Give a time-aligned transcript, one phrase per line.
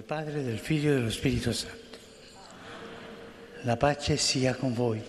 [0.00, 1.98] del Padre, del Figlio e dello Spirito Santo.
[3.64, 5.02] La pace sia con voi.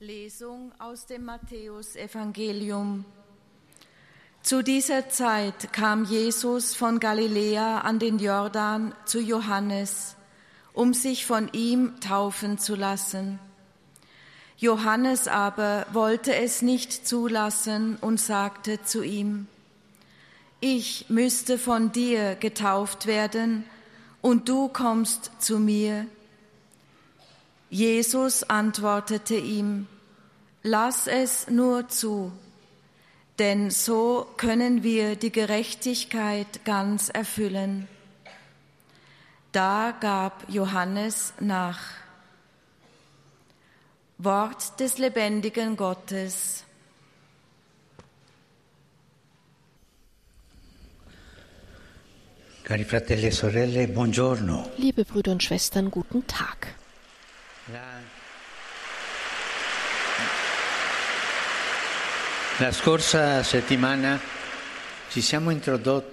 [0.00, 3.06] Lesung aus dem Matthäusevangelium.
[4.42, 10.16] Zu dieser Zeit kam Jesus von Galiläa an den Jordan zu Johannes,
[10.74, 13.38] um sich von ihm taufen zu lassen.
[14.58, 19.46] Johannes aber wollte es nicht zulassen und sagte zu ihm,
[20.64, 23.64] ich müsste von dir getauft werden
[24.22, 26.06] und du kommst zu mir.
[27.68, 29.86] Jesus antwortete ihm,
[30.62, 32.32] lass es nur zu,
[33.38, 37.86] denn so können wir die Gerechtigkeit ganz erfüllen.
[39.52, 41.80] Da gab Johannes nach.
[44.16, 46.63] Wort des lebendigen Gottes.
[54.78, 56.74] Liebe Brüder und Schwestern, guten Tag.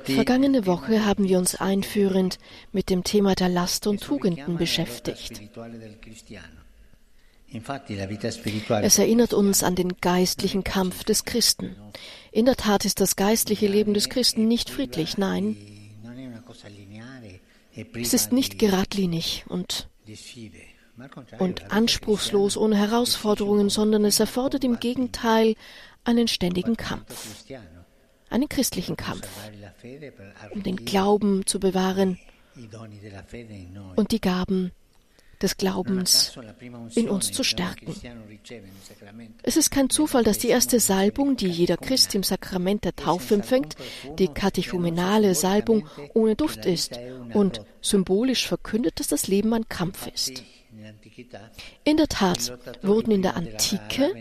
[0.03, 2.37] Vergangene Woche haben wir uns einführend
[2.73, 5.41] mit dem Thema der Last und Tugenden beschäftigt.
[8.81, 11.77] Es erinnert uns an den geistlichen Kampf des Christen.
[12.33, 15.55] In der Tat ist das geistliche Leben des Christen nicht friedlich, nein.
[17.93, 19.89] Es ist nicht geradlinig und,
[21.39, 25.55] und anspruchslos ohne Herausforderungen, sondern es erfordert im Gegenteil
[26.03, 27.45] einen ständigen Kampf,
[28.29, 29.27] einen christlichen Kampf,
[30.51, 32.19] um den Glauben zu bewahren
[33.95, 34.71] und die Gaben
[35.41, 36.37] des Glaubens
[36.95, 37.95] in uns zu stärken.
[39.43, 43.35] Es ist kein Zufall, dass die erste Salbung, die jeder Christ im Sakrament der Taufe
[43.35, 43.75] empfängt,
[44.19, 46.99] die katechumenale Salbung ohne Duft ist
[47.33, 50.43] und symbolisch verkündet, dass das Leben ein Kampf ist.
[51.83, 54.13] In der Tat wurden in der Antike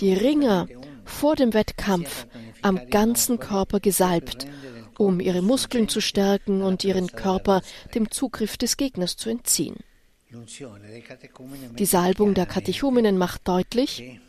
[0.00, 0.68] die Ringer
[1.04, 2.26] vor dem Wettkampf
[2.62, 4.46] am ganzen Körper gesalbt,
[4.96, 7.62] um ihre Muskeln zu stärken und ihren Körper
[7.94, 9.76] dem Zugriff des Gegners zu entziehen.
[10.30, 14.20] Die Salbung der Katechumenen macht deutlich,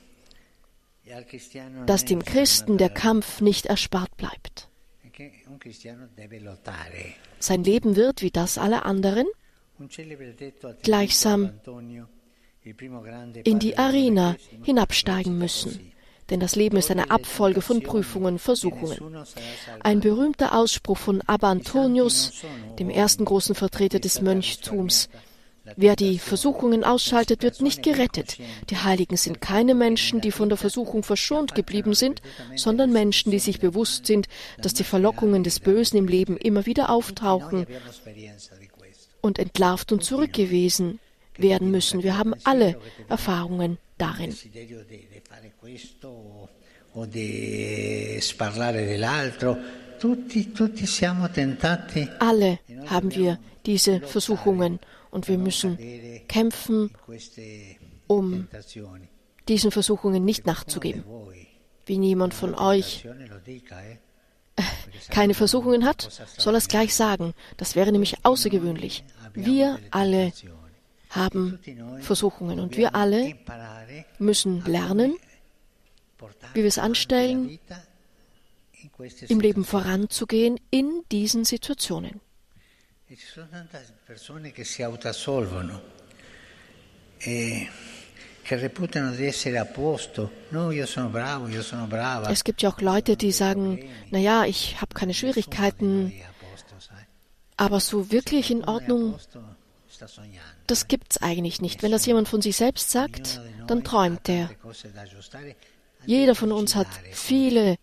[1.86, 4.70] dass dem Christen der Kampf nicht erspart bleibt.
[7.40, 9.28] Sein Leben wird, wie das aller anderen,
[10.84, 11.52] gleichsam
[13.44, 15.92] in die Arena hinabsteigen müssen.
[16.30, 19.26] Denn das Leben ist eine Abfolge von Prüfungen, Versuchungen.
[19.80, 22.44] Ein berühmter Ausspruch von Abba Antonius,
[22.78, 25.10] dem ersten großen Vertreter des Mönchtums,
[25.76, 28.38] Wer die Versuchungen ausschaltet, wird nicht gerettet.
[28.70, 32.22] Die Heiligen sind keine Menschen, die von der Versuchung verschont geblieben sind,
[32.56, 34.28] sondern Menschen, die sich bewusst sind,
[34.62, 37.66] dass die Verlockungen des Bösen im Leben immer wieder auftauchen
[39.22, 41.00] und entlarvt und zurückgewiesen
[41.38, 42.04] werden müssen.
[42.04, 44.36] Wir haben alle Erfahrungen darin.
[52.20, 54.80] Alle haben wir diese Versuchungen
[55.12, 55.78] und wir müssen
[56.28, 56.92] kämpfen,
[58.08, 58.48] um
[59.48, 61.04] diesen Versuchungen nicht nachzugeben.
[61.86, 63.08] Wie niemand von euch
[65.10, 66.02] keine Versuchungen hat,
[66.38, 67.34] soll es gleich sagen.
[67.58, 69.04] Das wäre nämlich außergewöhnlich.
[69.34, 70.32] Wir alle
[71.10, 71.60] haben
[72.02, 73.34] Versuchungen und wir alle
[74.20, 75.16] müssen lernen,
[76.54, 77.60] wie wir es anstellen,
[79.28, 82.22] im Leben voranzugehen in diesen Situationen.
[83.12, 85.82] E ci sono tante persone che si autoassolvono
[87.18, 87.68] e
[88.44, 90.32] che reputano di essere a posto.
[90.50, 92.30] No, io sono bravo, io sono brava.
[92.30, 93.80] Es gibt ja auch Leute, die sagen,
[94.12, 96.14] naja, ich habe keine Schwierigkeiten,
[97.58, 99.16] aber so wirklich in Ordnung,
[100.68, 101.82] das gibt's eigentlich nicht.
[101.82, 104.52] Wenn das jemand von sich selbst sagt, dann träumt er.
[106.06, 107.78] Jeder von uns hat viele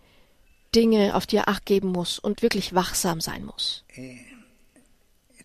[0.72, 3.83] Dinge, auf die er acht geben muss und wirklich wachsam sein muss.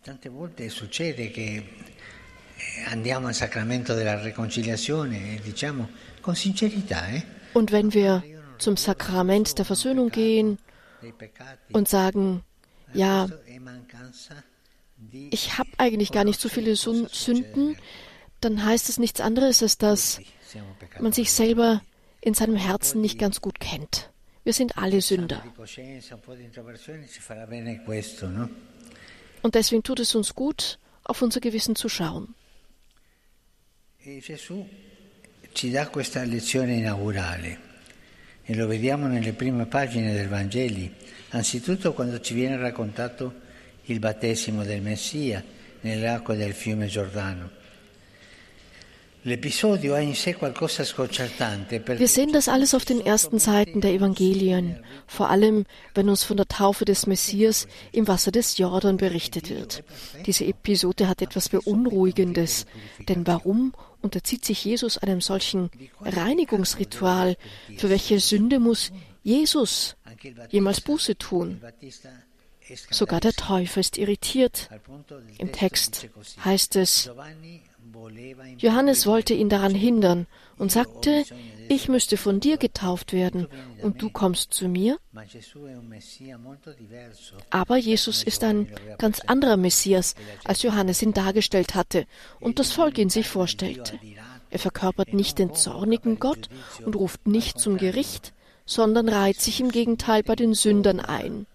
[0.04, 1.64] Tante volte succede che
[2.88, 5.90] andiamo al sacramento della riconciliazione e diciamo
[6.22, 7.24] con sincerità, eh?
[7.54, 8.24] Und wenn wir
[8.58, 10.58] zum Sakrament der Versöhnung gehen
[11.72, 12.44] und sagen,
[12.94, 13.28] ja,
[15.30, 17.78] ich habe eigentlich gar nicht so viele Sünden,
[18.40, 20.20] dann heißt es nichts anderes, als dass
[21.00, 21.84] man sich selber
[22.22, 24.10] in seinem Herzen nicht ganz gut kennt.
[24.44, 25.44] Wir sind alle Sünder.
[29.42, 32.36] Und deswegen tut es uns gut, auf unser Gewissen zu schauen.
[38.44, 40.92] E lo vediamo nelle prime pagine del Vangeli,
[41.30, 43.34] anzitutto quando ci viene raccontato
[43.86, 45.44] il battesimo del Messia
[45.82, 47.61] nelle acque del fiume Giordano.
[49.24, 49.38] Wir
[52.08, 56.48] sehen das alles auf den ersten Seiten der Evangelien, vor allem wenn uns von der
[56.48, 59.84] Taufe des Messias im Wasser des Jordan berichtet wird.
[60.26, 62.66] Diese Episode hat etwas Beunruhigendes,
[63.10, 65.70] denn warum unterzieht sich Jesus einem solchen
[66.02, 67.38] Reinigungsritual?
[67.78, 68.92] Für welche Sünde muss
[69.24, 69.96] Jesus
[70.50, 71.62] jemals Buße tun?
[72.90, 74.70] Sogar der Täufer ist irritiert.
[75.38, 76.08] Im Text
[76.44, 77.10] heißt es,
[78.58, 81.24] Johannes wollte ihn daran hindern und sagte,
[81.70, 83.48] ich müsste von dir getauft werden
[83.82, 84.98] und du kommst zu mir.
[87.50, 88.68] Aber Jesus ist ein
[88.98, 92.06] ganz anderer Messias, als Johannes ihn dargestellt hatte
[92.40, 94.00] und das Volk ihn sich vorstellte.
[94.50, 96.50] Er verkörpert nicht den zornigen Gott
[96.86, 98.34] und ruft nicht zum Gericht,
[98.66, 101.48] sondern reiht sich im Gegenteil bei den Sündern ein.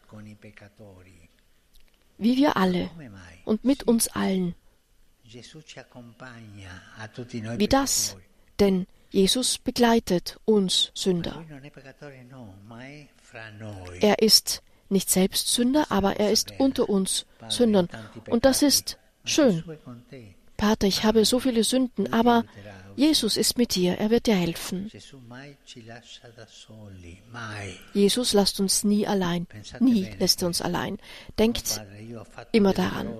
[2.19, 2.91] Wie wir alle
[3.45, 4.55] und mit uns allen.
[7.59, 8.17] Wie das?
[8.59, 11.45] Denn Jesus begleitet uns Sünder.
[14.01, 17.89] Er ist nicht selbst Sünder, aber er ist unter uns Sündern.
[18.29, 19.65] Und das ist schön.
[20.57, 22.45] Pater, ich habe so viele Sünden, aber
[22.97, 24.91] Jesus ist mit dir, er wird dir helfen.
[27.93, 29.47] Jesus lässt uns nie allein,
[29.81, 30.99] nie lässt er uns allein.
[31.39, 31.81] Denkt
[32.53, 33.19] immer daran.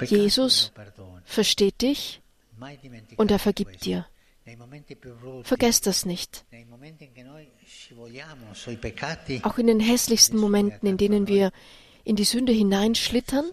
[0.00, 0.72] E Jesus
[1.24, 2.20] versteht dich
[3.16, 4.06] und er vergibt dir.
[5.42, 6.44] Vergesst das nicht.
[9.42, 11.50] Auch in den hässlichsten Momenten, in denen wir
[12.04, 13.50] in die Sünde hineinschlittern,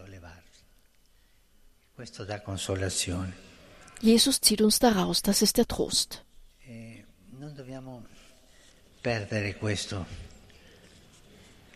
[4.02, 6.24] Jesus zieht uns daraus, das ist der Trost.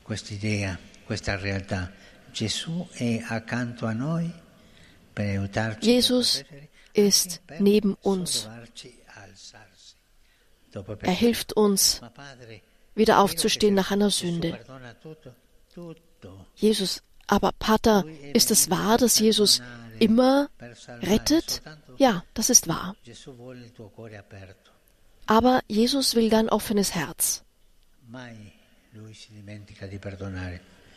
[0.07, 1.91] E questo quest'idea, questa realtà.
[2.31, 4.31] Gesù è accanto a noi
[5.11, 5.89] per aiutarci.
[5.89, 6.45] Jesus
[6.93, 8.47] ist neben uns.
[11.01, 12.01] Er hilft uns,
[12.95, 14.57] wieder aufzustehen nach einer Sünde.
[16.55, 19.61] Jesus, aber Pater, ist es wahr, dass Jesus
[19.99, 20.49] immer
[21.01, 21.61] rettet?
[21.97, 22.95] Ja, das ist wahr.
[25.25, 27.43] Aber Jesus will dein offenes Herz.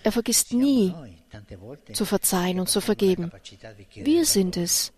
[0.02, 0.94] Er vergisst nie
[1.92, 3.30] zu verzeihen und zu vergeben.
[3.94, 4.92] Wir sind es,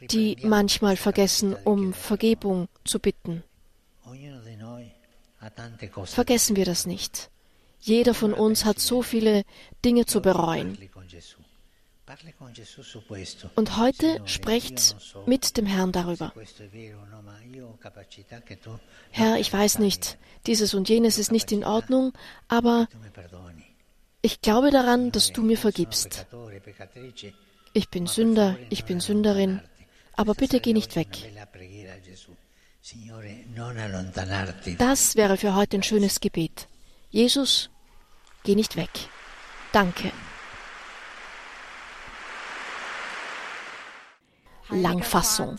[0.00, 3.42] die manchmal vergessen, um Vergebung zu bitten.
[6.04, 7.30] Vergessen wir das nicht.
[7.80, 9.44] Jeder von uns hat so viele
[9.84, 10.76] Dinge zu bereuen.
[13.54, 14.96] Und heute sprecht
[15.26, 16.32] mit dem Herrn darüber.
[19.10, 22.12] Herr, ich weiß nicht, dieses und jenes ist nicht in Ordnung,
[22.48, 22.88] aber
[24.22, 26.26] ich glaube daran, dass du mir vergibst.
[27.72, 29.60] Ich bin Sünder, ich bin Sünderin,
[30.14, 31.30] aber bitte geh nicht weg.
[34.78, 36.68] Das wäre für heute ein schönes Gebet.
[37.10, 37.70] Jesus,
[38.44, 38.90] geh nicht weg.
[39.72, 40.12] Danke.
[44.70, 45.56] Langfassung.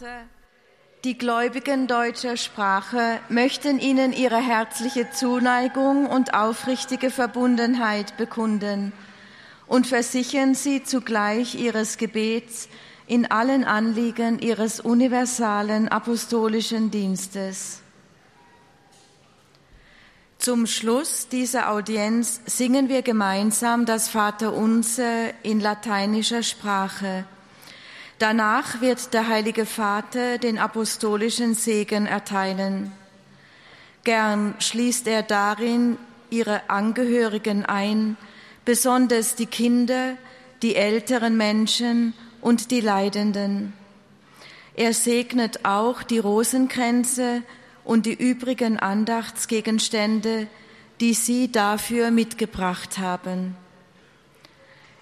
[1.06, 8.92] Die Gläubigen deutscher Sprache möchten Ihnen ihre herzliche Zuneigung und aufrichtige Verbundenheit bekunden
[9.68, 12.68] und versichern Sie zugleich Ihres Gebets
[13.08, 17.82] in allen Anliegen Ihres universalen apostolischen Dienstes.
[20.38, 27.26] Zum Schluss dieser Audienz singen wir gemeinsam das Vaterunser in lateinischer Sprache.
[28.20, 32.92] Danach wird der Heilige Vater den apostolischen Segen erteilen.
[34.04, 35.98] Gern schließt er darin
[36.30, 38.18] ihre Angehörigen ein,
[38.66, 40.18] besonders die Kinder,
[40.62, 43.72] die älteren Menschen und die Leidenden.
[44.76, 47.42] Er segnet auch die Rosenkränze
[47.86, 50.48] und die übrigen Andachtsgegenstände,
[51.00, 53.56] die Sie dafür mitgebracht haben.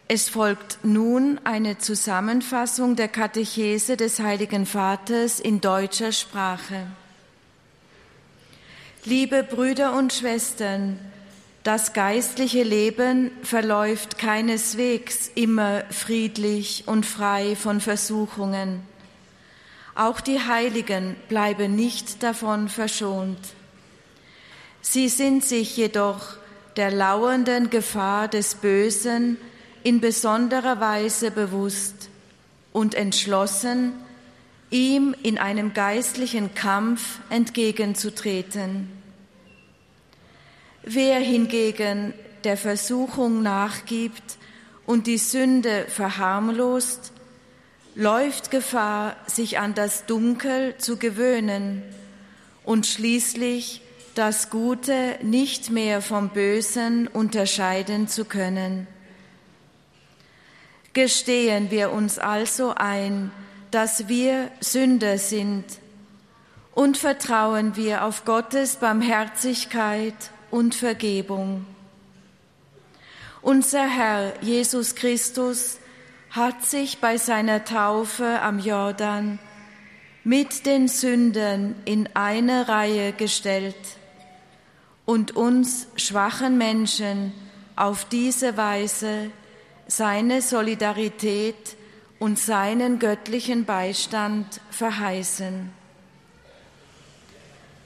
[0.10, 6.88] Es folgt nun eine Zusammenfassung der Katechese des Heiligen Vaters in deutscher Sprache.
[9.04, 10.98] Liebe Brüder und Schwestern,
[11.64, 18.84] das geistliche Leben verläuft keineswegs immer friedlich und frei von Versuchungen.
[19.94, 23.40] Auch die Heiligen bleiben nicht davon verschont.
[24.80, 26.38] Sie sind sich jedoch
[26.78, 29.36] der lauernden Gefahr des Bösen,
[29.88, 32.10] in besonderer Weise bewusst
[32.74, 33.94] und entschlossen,
[34.70, 38.90] ihm in einem geistlichen Kampf entgegenzutreten.
[40.84, 42.14] Wer hingegen
[42.44, 44.36] der Versuchung nachgibt
[44.86, 47.14] und die Sünde verharmlost,
[47.96, 51.82] läuft Gefahr, sich an das Dunkel zu gewöhnen
[52.66, 53.82] und schließlich
[54.16, 58.86] das Gute nicht mehr vom Bösen unterscheiden zu können.
[60.98, 63.30] Gestehen wir uns also ein,
[63.70, 65.64] dass wir Sünder sind
[66.74, 70.16] und vertrauen wir auf Gottes Barmherzigkeit
[70.50, 71.68] und Vergebung.
[73.44, 75.78] Unser Herr Jesus Christus
[76.32, 79.38] hat sich bei seiner Taufe am Jordan
[80.24, 83.76] mit den Sündern in eine Reihe gestellt
[85.06, 87.34] und uns schwachen Menschen
[87.76, 89.30] auf diese Weise
[89.88, 91.76] seine Solidarität
[92.20, 95.72] und seinen göttlichen Beistand verheißen.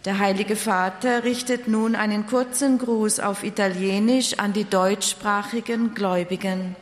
[0.05, 6.75] Der Heilige Vater richtet nun einen kurzen Gruß auf Italienisch an die deutschsprachigen Gläubigen.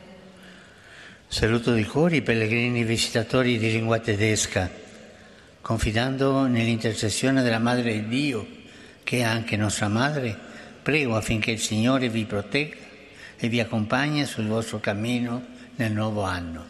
[1.28, 4.68] Saluto di cuore i pellegrini visitatori di lingua tedesca,
[5.62, 8.46] confidando nell'intercessione della Madre di Dio,
[9.04, 10.36] che è anche nostra Madre,
[10.82, 12.89] prego affinché il Signore vi protegga
[13.40, 15.42] e vi accompagni sul vostro cammino
[15.76, 16.64] nel nuovo anno.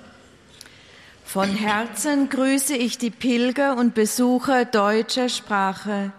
[1.25, 6.13] Von Herzen grüße ich die Pilger und Besucher deutscher Sprache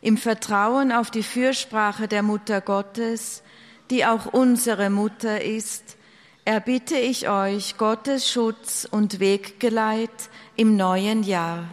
[0.00, 3.42] im Vertrauen auf die Fürsprache der Mutter Gottes,
[3.90, 5.96] die auch unsere Mutter ist,
[6.44, 11.64] erbitte ich euch Gottes Schutz und Weggeleit im neuen Jahr.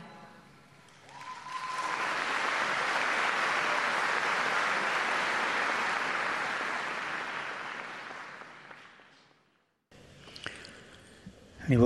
[11.69, 11.79] Ich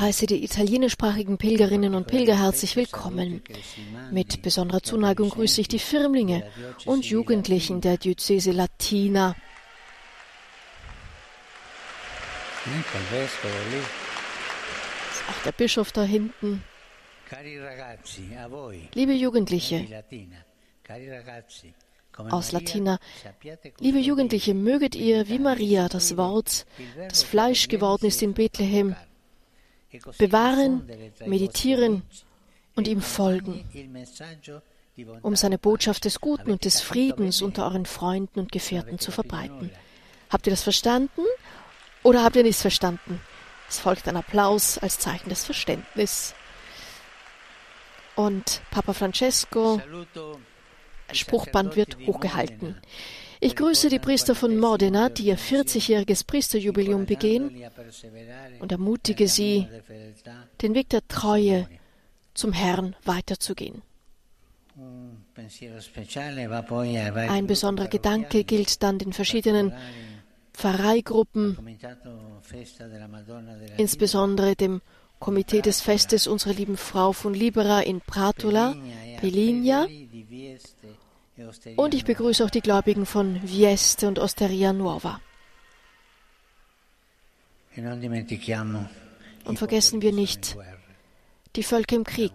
[0.00, 3.42] heiße die italienischsprachigen Pilgerinnen und Pilger herzlich willkommen.
[4.10, 6.44] Mit besonderer Zuneigung grüße ich die Firmlinge
[6.86, 9.36] und Jugendlichen der Diözese Latina.
[15.28, 16.64] Auch der Bischof da hinten.
[18.94, 19.86] Liebe Jugendliche,
[22.16, 22.98] aus Latina.
[23.78, 26.66] Liebe Jugendliche, möget ihr wie Maria das Wort,
[27.08, 28.96] das Fleisch geworden ist in Bethlehem,
[30.18, 30.88] bewahren,
[31.26, 32.02] meditieren
[32.74, 33.64] und ihm folgen,
[35.22, 39.70] um seine Botschaft des Guten und des Friedens unter euren Freunden und Gefährten zu verbreiten.
[40.30, 41.22] Habt ihr das verstanden
[42.02, 43.20] oder habt ihr nichts verstanden?
[43.68, 46.34] Es folgt ein Applaus als Zeichen des Verständnisses.
[48.16, 49.80] Und Papa Francesco
[51.12, 52.76] Spruchband wird hochgehalten.
[53.40, 57.62] Ich grüße die Priester von Modena, die ihr 40-jähriges Priesterjubiläum begehen,
[58.60, 59.68] und ermutige sie,
[60.62, 61.68] den Weg der Treue
[62.32, 63.82] zum Herrn weiterzugehen.
[67.14, 69.72] Ein besonderer Gedanke gilt dann den verschiedenen
[70.52, 71.58] Pfarreigruppen,
[73.76, 74.80] insbesondere dem
[75.24, 78.76] Komitee des Festes unserer lieben Frau von Libera in Pratola,
[79.20, 79.86] Peligna,
[81.76, 85.22] und ich begrüße auch die Gläubigen von Vieste und Osteria Nuova.
[89.46, 90.58] Und vergessen wir nicht
[91.56, 92.34] die Völker im Krieg.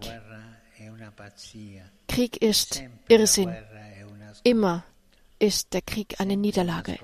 [2.08, 3.54] Krieg ist Irrsinn.
[4.42, 4.82] Immer
[5.38, 6.98] ist der Krieg eine Niederlage.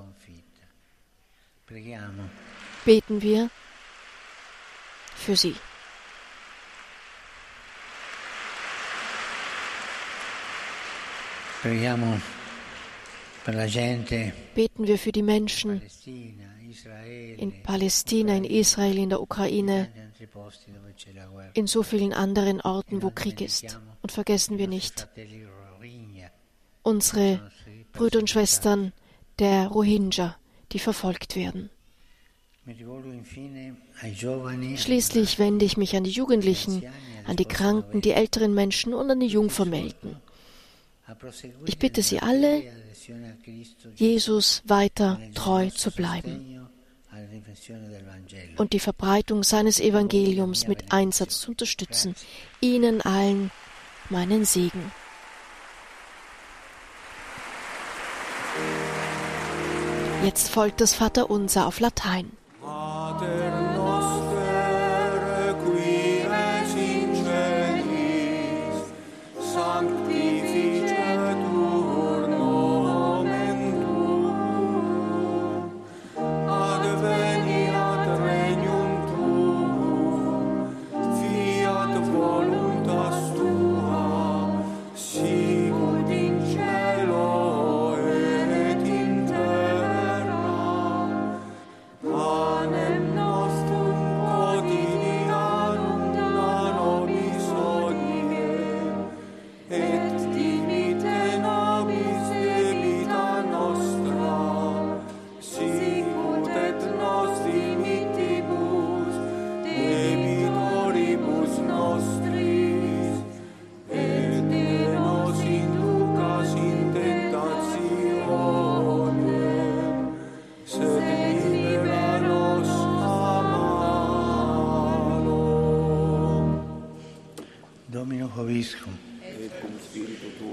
[2.85, 3.51] Beten wir
[5.15, 5.55] für sie.
[14.55, 15.83] Beten wir für die Menschen
[17.37, 19.89] in Palästina, in Israel, in der Ukraine,
[21.55, 23.79] in so vielen anderen Orten, wo Krieg ist.
[24.03, 25.09] Und vergessen wir nicht
[26.87, 27.51] unsere
[27.93, 28.93] Brüder und Schwestern
[29.41, 30.37] der Rohingya,
[30.71, 31.69] die verfolgt werden.
[34.77, 36.85] Schließlich wende ich mich an die Jugendlichen,
[37.27, 40.17] an die Kranken, die älteren Menschen und an die Jungvermählten.
[41.67, 42.63] Ich bitte Sie alle,
[43.95, 46.67] Jesus weiter treu zu bleiben
[48.57, 52.15] und die Verbreitung seines Evangeliums mit Einsatz zu unterstützen.
[52.61, 53.51] Ihnen allen
[54.11, 54.93] meinen Segen.
[60.25, 62.33] Jetzt folgt das Vaterunser auf Latein.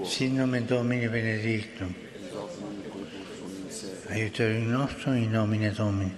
[0.05, 1.95] Sin nomen Domini benedictum.
[4.09, 6.11] Aiuterium nostrum in nomine Domini.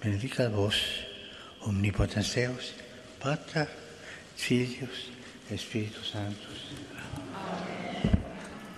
[0.00, 0.76] Benedicat vos,
[1.60, 2.72] omnipotens Deus,
[3.18, 3.68] Pater,
[4.34, 5.10] Filius,
[5.56, 7.69] Spiritus Sanctus.